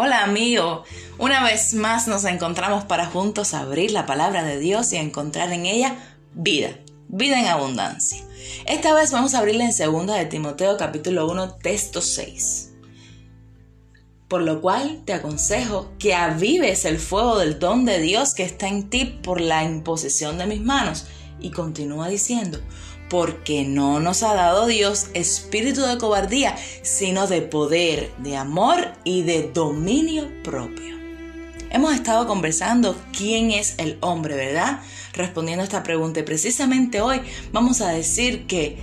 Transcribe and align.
Hola 0.00 0.22
amigo, 0.22 0.84
una 1.18 1.42
vez 1.42 1.74
más 1.74 2.06
nos 2.06 2.24
encontramos 2.24 2.84
para 2.84 3.06
juntos 3.06 3.52
abrir 3.52 3.90
la 3.90 4.06
palabra 4.06 4.44
de 4.44 4.60
Dios 4.60 4.92
y 4.92 4.96
encontrar 4.96 5.52
en 5.52 5.66
ella 5.66 5.96
vida, 6.34 6.78
vida 7.08 7.40
en 7.40 7.46
abundancia. 7.46 8.24
Esta 8.64 8.94
vez 8.94 9.10
vamos 9.10 9.34
a 9.34 9.38
abrirla 9.38 9.64
en 9.64 9.72
2 9.76 10.06
de 10.06 10.26
Timoteo 10.26 10.76
capítulo 10.76 11.28
1 11.28 11.56
texto 11.56 12.00
6. 12.00 12.74
Por 14.28 14.42
lo 14.42 14.60
cual 14.60 15.02
te 15.04 15.14
aconsejo 15.14 15.90
que 15.98 16.14
avives 16.14 16.84
el 16.84 17.00
fuego 17.00 17.36
del 17.36 17.58
don 17.58 17.84
de 17.84 17.98
Dios 17.98 18.34
que 18.34 18.44
está 18.44 18.68
en 18.68 18.88
ti 18.90 19.04
por 19.04 19.40
la 19.40 19.64
imposición 19.64 20.38
de 20.38 20.46
mis 20.46 20.60
manos. 20.60 21.06
Y 21.40 21.50
continúa 21.50 22.06
diciendo, 22.06 22.60
porque 23.08 23.64
no 23.64 24.00
nos 24.00 24.22
ha 24.22 24.34
dado 24.34 24.66
Dios 24.66 25.08
espíritu 25.14 25.82
de 25.82 25.98
cobardía, 25.98 26.56
sino 26.82 27.26
de 27.26 27.42
poder, 27.42 28.10
de 28.18 28.36
amor 28.36 28.92
y 29.04 29.22
de 29.22 29.50
dominio 29.52 30.30
propio. 30.42 30.96
Hemos 31.70 31.94
estado 31.94 32.26
conversando 32.26 32.96
quién 33.16 33.50
es 33.50 33.74
el 33.78 33.98
hombre, 34.00 34.34
¿verdad? 34.36 34.80
Respondiendo 35.12 35.62
a 35.62 35.64
esta 35.64 35.82
pregunta 35.82 36.20
y 36.20 36.22
precisamente 36.22 37.00
hoy 37.00 37.20
vamos 37.52 37.80
a 37.80 37.90
decir 37.90 38.46
que 38.46 38.78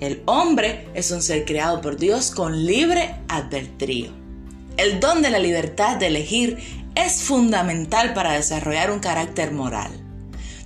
el 0.00 0.22
hombre 0.24 0.88
es 0.94 1.10
un 1.10 1.20
ser 1.20 1.44
creado 1.44 1.82
por 1.82 1.98
Dios 1.98 2.30
con 2.30 2.64
libre 2.64 3.16
albedrío. 3.28 4.10
El 4.78 5.00
don 5.00 5.20
de 5.20 5.28
la 5.30 5.38
libertad 5.38 5.98
de 5.98 6.06
elegir 6.06 6.56
es 6.94 7.22
fundamental 7.22 8.14
para 8.14 8.32
desarrollar 8.32 8.90
un 8.90 9.00
carácter 9.00 9.52
moral. 9.52 9.90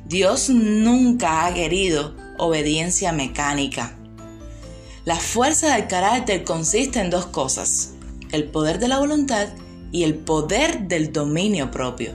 Dios 0.05 0.51
nunca 0.51 1.47
ha 1.47 1.55
querido 1.55 2.15
obediencia 2.39 3.13
mecánica. 3.13 3.97
La 5.05 5.17
fuerza 5.17 5.75
del 5.75 5.87
carácter 5.87 6.45
consiste 6.45 7.01
en 7.01 7.11
dos 7.11 7.27
cosas, 7.27 7.93
el 8.33 8.45
poder 8.45 8.79
de 8.79 8.89
la 8.89 8.99
voluntad 8.99 9.49
y 9.93 10.05
el 10.05 10.15
poder 10.15 10.89
del 10.89 11.13
dominio 11.13 11.71
propio. 11.71 12.13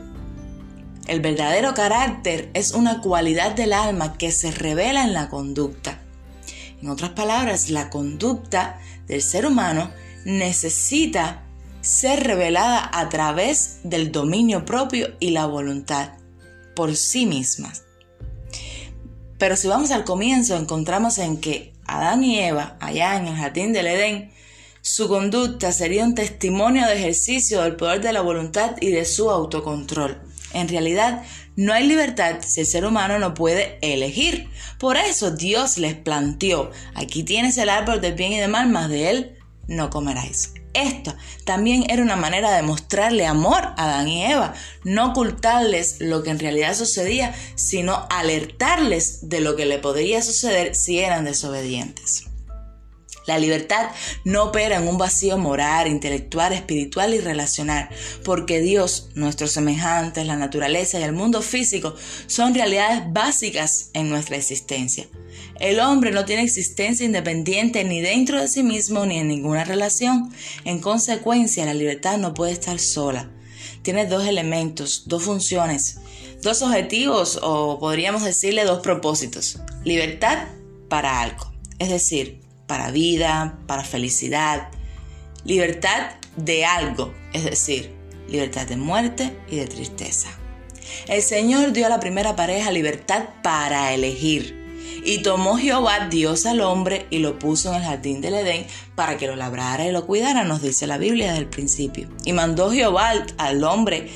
El 1.08 1.22
verdadero 1.22 1.74
carácter 1.74 2.52
es 2.54 2.74
una 2.74 3.02
cualidad 3.02 3.56
del 3.56 3.74
alma 3.74 4.18
que 4.18 4.32
se 4.32 4.52
revela 4.52 5.04
en 5.04 5.14
la 5.14 5.30
conducta. 5.30 6.00
En 6.82 6.90
otras 6.90 7.12
palabras, 7.12 7.70
la 7.70 7.90
conducta 7.90 8.80
del 9.08 9.22
ser 9.22 9.46
humano 9.46 9.92
necesita 10.26 11.44
ser 11.82 12.24
revelada 12.24 12.90
a 12.94 13.10
través 13.10 13.80
del 13.84 14.12
dominio 14.12 14.66
propio 14.66 15.16
y 15.20 15.32
la 15.32 15.46
voluntad 15.46 16.12
por 16.76 16.96
sí 16.96 17.26
mismas. 17.26 17.84
Pero 19.40 19.56
si 19.56 19.68
vamos 19.68 19.90
al 19.92 20.04
comienzo, 20.04 20.58
encontramos 20.58 21.18
en 21.18 21.38
que 21.38 21.74
Adán 21.88 22.24
y 22.24 22.40
Eva, 22.40 22.78
allá 22.82 23.16
en 23.16 23.28
el 23.28 23.36
jardín 23.36 23.74
del 23.74 23.88
Edén, 23.88 24.32
su 24.82 25.08
conducta 25.08 25.72
sería 25.72 26.04
un 26.04 26.14
testimonio 26.14 26.86
de 26.86 26.96
ejercicio 26.96 27.62
del 27.62 27.78
poder 27.78 28.02
de 28.02 28.14
la 28.14 28.22
voluntad 28.22 28.76
y 28.82 28.92
de 28.92 29.06
su 29.06 29.32
autocontrol. 29.32 30.22
En 30.54 30.68
realidad, 30.68 31.24
no 31.56 31.74
hay 31.74 31.88
libertad 31.88 32.38
si 32.46 32.62
el 32.62 32.68
ser 32.68 32.86
humano 32.86 33.18
no 33.18 33.34
puede 33.34 33.80
elegir. 33.82 34.50
Por 34.78 34.98
eso 34.98 35.32
Dios 35.32 35.78
les 35.78 35.96
planteó, 35.96 36.72
aquí 36.94 37.24
tienes 37.24 37.58
el 37.58 37.70
árbol 37.70 38.02
del 38.02 38.16
bien 38.16 38.34
y 38.34 38.40
del 38.40 38.52
mal, 38.52 38.68
más 38.68 38.90
de 38.90 39.10
él 39.10 39.39
no 39.70 39.90
comeráis. 39.90 40.54
Esto 40.74 41.16
también 41.46 41.86
era 41.90 42.04
una 42.04 42.16
manera 42.16 42.52
de 42.52 42.62
mostrarle 42.62 43.26
amor 43.26 43.64
a 43.64 43.86
Adán 43.86 44.08
y 44.08 44.26
Eva, 44.26 44.54
no 44.84 45.12
ocultarles 45.12 46.00
lo 46.00 46.22
que 46.24 46.32
en 46.32 46.40
realidad 46.40 46.76
sucedía, 46.76 47.34
sino 47.56 48.06
alertarles 48.10 49.30
de 49.30 49.42
lo 49.42 49.56
que 49.56 49.66
le 49.66 49.80
podría 49.80 50.22
suceder 50.22 50.76
si 50.76 51.00
eran 51.00 51.26
desobedientes. 51.26 52.26
La 53.26 53.38
libertad 53.38 53.92
no 54.24 54.46
opera 54.46 54.78
en 54.78 54.88
un 54.88 54.98
vacío 54.98 55.38
moral, 55.38 55.88
intelectual, 55.88 56.52
espiritual 56.52 57.14
y 57.14 57.20
relacional, 57.20 57.88
porque 58.24 58.60
Dios, 58.60 59.10
nuestros 59.14 59.52
semejantes, 59.52 60.26
la 60.26 60.36
naturaleza 60.36 61.00
y 61.00 61.04
el 61.04 61.14
mundo 61.14 61.44
físico 61.44 61.94
son 62.26 62.56
realidades 62.56 63.04
básicas 63.12 63.92
en 63.94 64.10
nuestra 64.10 64.36
existencia. 64.36 65.08
El 65.60 65.82
hombre 65.82 66.12
no 66.12 66.24
tiene 66.24 66.44
existencia 66.44 67.06
independiente 67.06 67.84
ni 67.84 68.00
dentro 68.00 68.40
de 68.40 68.48
sí 68.48 68.64
mismo 68.64 69.06
ni 69.06 69.18
en 69.18 69.28
ninguna 69.28 69.66
relación. 69.66 70.32
En 70.64 70.80
consecuencia, 70.80 71.66
la 71.66 71.74
libertad 71.74 72.18
no 72.18 72.34
puede 72.34 72.54
estar 72.54 72.80
sola. 72.80 73.30
Tiene 73.82 74.06
dos 74.06 74.26
elementos, 74.26 75.04
dos 75.08 75.24
funciones, 75.24 76.00
dos 76.42 76.62
objetivos 76.62 77.40
o 77.42 77.78
podríamos 77.78 78.24
decirle 78.24 78.64
dos 78.64 78.80
propósitos. 78.80 79.60
Libertad 79.84 80.48
para 80.88 81.22
algo, 81.22 81.52
es 81.78 81.90
decir, 81.90 82.42
para 82.66 82.92
vida, 82.92 83.60
para 83.68 83.84
felicidad. 83.84 84.70
Libertad 85.44 86.12
de 86.38 86.66
algo, 86.66 87.14
es 87.34 87.44
decir, 87.44 87.94
libertad 88.30 88.66
de 88.66 88.78
muerte 88.78 89.38
y 89.50 89.58
de 89.58 89.68
tristeza. 89.68 90.30
El 91.08 91.22
Señor 91.22 91.74
dio 91.74 91.86
a 91.86 91.90
la 91.90 92.00
primera 92.00 92.36
pareja 92.36 92.72
libertad 92.72 93.26
para 93.44 93.94
elegir 93.94 94.59
y 95.04 95.20
tomó 95.20 95.58
Jehová 95.58 96.08
Dios 96.10 96.46
al 96.46 96.62
hombre 96.62 97.06
y 97.10 97.20
lo 97.20 97.40
puso 97.40 97.70
en 97.70 97.82
el 97.82 97.84
jardín 97.84 98.22
del 98.22 98.36
Edén 98.36 98.66
para 98.96 99.18
que 99.18 99.28
lo 99.28 99.36
labrara 99.36 99.88
y 99.88 99.92
lo 99.92 100.06
cuidara, 100.06 100.44
nos 100.44 100.62
dice 100.62 100.88
la 100.88 100.98
Biblia 100.98 101.28
desde 101.28 101.40
el 101.40 101.50
principio. 101.50 102.10
Y 102.26 102.34
mandó 102.34 102.72
Jehová 102.72 103.14
al 103.38 103.64
hombre 103.64 104.10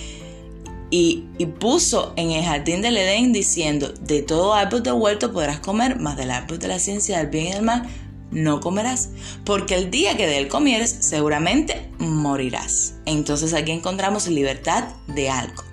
y, 0.90 1.24
y, 1.40 1.48
puso 1.48 2.14
en 2.18 2.32
el 2.32 2.44
jardín 2.44 2.82
del 2.82 2.98
Edén 2.98 3.34
diciendo, 3.34 3.92
de 4.00 4.22
todo 4.22 4.54
árbol 4.54 4.84
de 4.84 4.92
huerto 4.92 5.34
podrás 5.34 5.60
comer, 5.60 6.00
mas 6.00 6.18
del 6.18 6.30
árbol 6.30 6.60
de 6.60 6.68
la 6.68 6.78
ciencia 6.78 7.18
del 7.18 7.28
bien 7.28 7.48
y 7.48 7.52
del 7.54 7.64
mal 7.64 7.90
no 8.34 8.60
comerás, 8.60 9.10
porque 9.46 9.76
el 9.76 9.92
día 9.92 10.18
que 10.18 10.28
de 10.28 10.38
él 10.38 10.48
comieres 10.48 10.98
seguramente 11.02 11.90
morirás. 12.00 12.96
Entonces 13.06 13.54
aquí 13.54 13.72
encontramos 13.72 14.28
libertad 14.28 14.86
de 15.08 15.30
algo. 15.30 15.64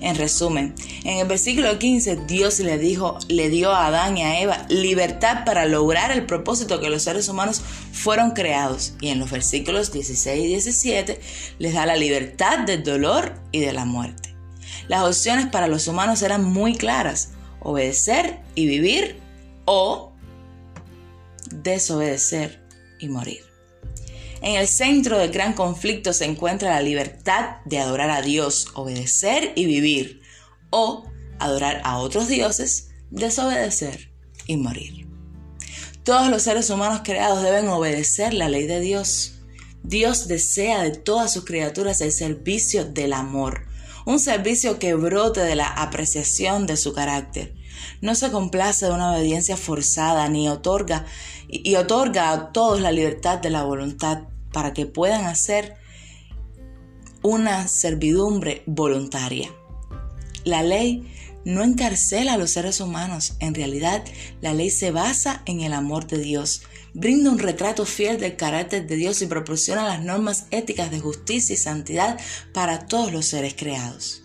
En 0.00 0.16
resumen, 0.16 0.74
en 1.04 1.18
el 1.18 1.26
versículo 1.26 1.78
15 1.78 2.24
Dios 2.26 2.58
le 2.60 2.78
dijo, 2.78 3.18
le 3.28 3.50
dio 3.50 3.70
a 3.70 3.86
Adán 3.86 4.16
y 4.16 4.22
a 4.22 4.40
Eva 4.40 4.66
libertad 4.70 5.44
para 5.44 5.66
lograr 5.66 6.10
el 6.10 6.24
propósito 6.24 6.80
que 6.80 6.88
los 6.88 7.02
seres 7.02 7.28
humanos 7.28 7.60
fueron 7.92 8.30
creados. 8.30 8.94
Y 9.00 9.08
en 9.08 9.18
los 9.18 9.30
versículos 9.30 9.92
16 9.92 10.44
y 10.44 10.48
17 10.48 11.20
les 11.58 11.74
da 11.74 11.84
la 11.84 11.96
libertad 11.96 12.60
del 12.60 12.82
dolor 12.82 13.34
y 13.52 13.60
de 13.60 13.72
la 13.74 13.84
muerte. 13.84 14.34
Las 14.88 15.04
opciones 15.04 15.46
para 15.46 15.68
los 15.68 15.86
humanos 15.86 16.22
eran 16.22 16.44
muy 16.44 16.74
claras, 16.76 17.32
obedecer 17.60 18.40
y 18.54 18.66
vivir 18.66 19.20
o 19.66 20.12
desobedecer 21.50 22.66
y 22.98 23.08
morir. 23.08 23.49
En 24.42 24.56
el 24.56 24.68
centro 24.68 25.18
del 25.18 25.30
gran 25.30 25.52
conflicto 25.52 26.12
se 26.12 26.24
encuentra 26.24 26.70
la 26.70 26.80
libertad 26.80 27.56
de 27.66 27.78
adorar 27.78 28.10
a 28.10 28.22
Dios, 28.22 28.68
obedecer 28.74 29.52
y 29.54 29.66
vivir, 29.66 30.22
o 30.70 31.04
adorar 31.38 31.82
a 31.84 31.98
otros 31.98 32.28
dioses, 32.28 32.88
desobedecer 33.10 34.10
y 34.46 34.56
morir. 34.56 35.06
Todos 36.04 36.30
los 36.30 36.42
seres 36.42 36.70
humanos 36.70 37.02
creados 37.04 37.42
deben 37.42 37.68
obedecer 37.68 38.32
la 38.32 38.48
ley 38.48 38.66
de 38.66 38.80
Dios. 38.80 39.40
Dios 39.82 40.26
desea 40.26 40.82
de 40.82 40.92
todas 40.92 41.32
sus 41.32 41.44
criaturas 41.44 42.00
el 42.00 42.12
servicio 42.12 42.86
del 42.86 43.12
amor, 43.12 43.66
un 44.06 44.18
servicio 44.18 44.78
que 44.78 44.94
brote 44.94 45.40
de 45.40 45.54
la 45.54 45.66
apreciación 45.66 46.66
de 46.66 46.78
su 46.78 46.94
carácter. 46.94 47.54
No 48.00 48.14
se 48.14 48.30
complace 48.30 48.86
de 48.86 48.92
una 48.92 49.12
obediencia 49.12 49.56
forzada 49.56 50.28
ni 50.28 50.48
otorga 50.48 51.06
y 51.48 51.74
otorga 51.76 52.30
a 52.30 52.52
todos 52.52 52.80
la 52.80 52.92
libertad 52.92 53.38
de 53.38 53.50
la 53.50 53.64
voluntad 53.64 54.22
para 54.52 54.72
que 54.72 54.86
puedan 54.86 55.26
hacer 55.26 55.76
una 57.22 57.68
servidumbre 57.68 58.62
voluntaria. 58.66 59.50
La 60.44 60.62
ley 60.62 61.06
no 61.44 61.62
encarcela 61.62 62.34
a 62.34 62.38
los 62.38 62.50
seres 62.50 62.80
humanos, 62.80 63.34
en 63.40 63.54
realidad 63.54 64.04
la 64.40 64.52
ley 64.52 64.70
se 64.70 64.90
basa 64.90 65.42
en 65.46 65.60
el 65.60 65.72
amor 65.72 66.06
de 66.06 66.18
Dios, 66.18 66.62
brinda 66.92 67.30
un 67.30 67.38
retrato 67.38 67.86
fiel 67.86 68.18
del 68.18 68.36
carácter 68.36 68.86
de 68.86 68.96
Dios 68.96 69.22
y 69.22 69.26
proporciona 69.26 69.84
las 69.84 70.02
normas 70.02 70.46
éticas 70.50 70.90
de 70.90 71.00
justicia 71.00 71.54
y 71.54 71.58
santidad 71.58 72.18
para 72.52 72.86
todos 72.86 73.12
los 73.12 73.26
seres 73.26 73.54
creados. 73.54 74.22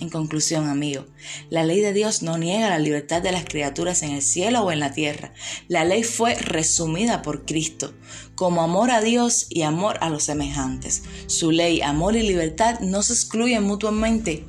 En 0.00 0.10
conclusión, 0.10 0.68
amigo, 0.68 1.06
la 1.50 1.64
ley 1.64 1.80
de 1.80 1.92
Dios 1.92 2.22
no 2.22 2.38
niega 2.38 2.68
la 2.68 2.78
libertad 2.78 3.20
de 3.20 3.32
las 3.32 3.44
criaturas 3.44 4.02
en 4.02 4.12
el 4.12 4.22
cielo 4.22 4.62
o 4.62 4.70
en 4.70 4.78
la 4.78 4.92
tierra. 4.92 5.32
La 5.66 5.84
ley 5.84 6.04
fue 6.04 6.36
resumida 6.36 7.20
por 7.22 7.44
Cristo 7.44 7.92
como 8.36 8.62
amor 8.62 8.92
a 8.92 9.00
Dios 9.00 9.46
y 9.50 9.62
amor 9.62 9.98
a 10.00 10.08
los 10.08 10.22
semejantes. 10.22 11.02
Su 11.26 11.50
ley, 11.50 11.80
amor 11.82 12.14
y 12.14 12.22
libertad 12.22 12.78
no 12.78 13.02
se 13.02 13.12
excluyen 13.12 13.64
mutuamente, 13.64 14.44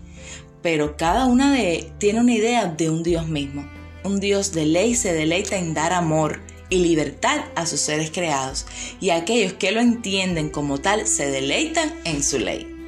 pero 0.61 0.97
cada 0.97 1.25
una 1.25 1.51
de 1.51 1.91
tiene 1.97 2.19
una 2.19 2.33
idea 2.33 2.65
de 2.65 2.91
un 2.91 3.01
Dios 3.01 3.27
mismo. 3.27 3.67
Un 4.03 4.19
Dios 4.19 4.51
de 4.51 4.67
ley 4.67 4.93
se 4.93 5.13
deleita 5.13 5.57
en 5.57 5.73
dar 5.73 5.93
amor 5.93 6.41
y 6.69 6.77
libertad 6.77 7.45
a 7.55 7.65
sus 7.65 7.79
seres 7.79 8.11
creados, 8.11 8.67
y 9.01 9.09
aquellos 9.09 9.53
que 9.53 9.71
lo 9.71 9.81
entienden 9.81 10.49
como 10.49 10.77
tal 10.77 11.07
se 11.07 11.31
deleitan 11.31 11.91
en 12.05 12.23
su 12.23 12.37
ley. 12.37 12.78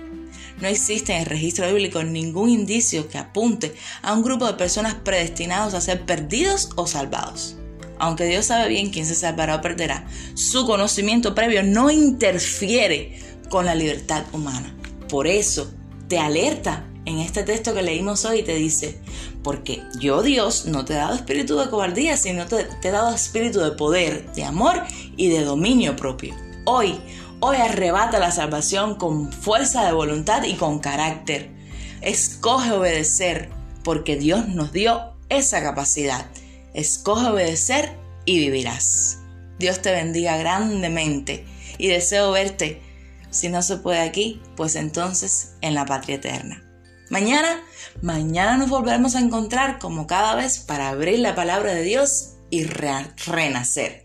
No 0.61 0.67
existe 0.67 1.13
en 1.13 1.21
el 1.21 1.25
registro 1.25 1.67
bíblico 1.67 2.03
ningún 2.03 2.49
indicio 2.49 3.09
que 3.09 3.17
apunte 3.17 3.73
a 4.03 4.13
un 4.13 4.21
grupo 4.21 4.45
de 4.45 4.53
personas 4.53 4.93
predestinados 4.93 5.73
a 5.73 5.81
ser 5.81 6.05
perdidos 6.05 6.69
o 6.75 6.85
salvados. 6.85 7.57
Aunque 7.97 8.25
Dios 8.25 8.45
sabe 8.45 8.69
bien 8.69 8.89
quién 8.89 9.05
se 9.05 9.15
salvará 9.15 9.55
o 9.55 9.61
perderá, 9.61 10.07
su 10.35 10.65
conocimiento 10.65 11.35
previo 11.35 11.63
no 11.63 11.91
interfiere 11.91 13.19
con 13.49 13.65
la 13.65 13.75
libertad 13.75 14.23
humana. 14.31 14.75
por 15.09 15.27
eso 15.27 15.69
te 16.07 16.17
alerta 16.17 16.85
en 17.05 17.19
este 17.19 17.43
texto 17.43 17.73
que 17.73 17.81
leímos 17.81 18.25
hoy 18.25 18.43
te 18.43 18.55
dice, 18.55 18.97
porque 19.43 19.81
yo 19.99 20.21
Dios 20.21 20.65
no 20.67 20.85
te 20.85 20.93
he 20.93 20.97
dado 20.97 21.15
espíritu 21.15 21.57
de 21.57 21.69
cobardía, 21.69 22.15
sino 22.15 22.45
te, 22.45 22.63
te 22.63 22.87
he 22.89 22.91
dado 22.91 23.13
espíritu 23.13 23.59
de 23.59 23.71
poder, 23.71 24.31
de 24.33 24.43
amor 24.43 24.83
y 25.17 25.29
de 25.29 25.43
dominio 25.43 25.95
propio. 25.95 26.35
Hoy, 26.65 26.99
hoy 27.41 27.57
arrebata 27.57 28.19
la 28.19 28.31
salvación 28.31 28.95
con 28.95 29.33
fuerza 29.33 29.83
de 29.85 29.91
voluntad 29.91 30.43
y 30.43 30.53
con 30.53 30.79
carácter. 30.79 31.49
Escoge 32.01 32.71
obedecer, 32.71 33.49
porque 33.83 34.15
Dios 34.15 34.47
nos 34.47 34.71
dio 34.71 35.13
esa 35.29 35.61
capacidad. 35.61 36.27
Escoge 36.73 37.27
obedecer 37.27 37.97
y 38.25 38.37
vivirás. 38.37 39.17
Dios 39.59 39.81
te 39.81 39.91
bendiga 39.91 40.37
grandemente 40.37 41.45
y 41.77 41.87
deseo 41.87 42.31
verte. 42.31 42.81
Si 43.31 43.49
no 43.49 43.61
se 43.61 43.77
puede 43.77 44.01
aquí, 44.01 44.41
pues 44.55 44.75
entonces 44.75 45.55
en 45.61 45.73
la 45.73 45.85
patria 45.85 46.17
eterna. 46.17 46.63
Mañana, 47.09 47.61
mañana 48.01 48.57
nos 48.57 48.69
volveremos 48.69 49.15
a 49.15 49.19
encontrar 49.19 49.79
como 49.79 50.05
cada 50.05 50.35
vez 50.35 50.59
para 50.59 50.89
abrir 50.89 51.19
la 51.19 51.35
palabra 51.35 51.73
de 51.73 51.83
Dios 51.83 52.35
y 52.49 52.65
renacer. 52.65 54.00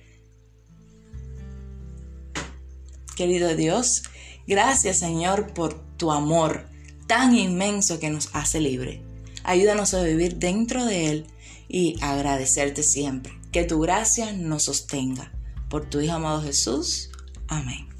Querido 3.16 3.56
Dios, 3.56 4.04
gracias 4.46 4.98
Señor 4.98 5.54
por 5.54 5.74
tu 5.96 6.12
amor 6.12 6.68
tan 7.06 7.36
inmenso 7.36 7.98
que 7.98 8.10
nos 8.10 8.28
hace 8.32 8.60
libre. 8.60 9.02
Ayúdanos 9.42 9.94
a 9.94 10.02
vivir 10.02 10.36
dentro 10.36 10.84
de 10.84 11.08
Él 11.08 11.26
y 11.68 11.96
agradecerte 12.02 12.82
siempre. 12.82 13.32
Que 13.52 13.64
tu 13.64 13.80
gracia 13.80 14.32
nos 14.32 14.64
sostenga. 14.64 15.32
Por 15.70 15.88
tu 15.88 16.00
Hijo 16.00 16.14
amado 16.14 16.42
Jesús. 16.42 17.10
Amén. 17.48 17.95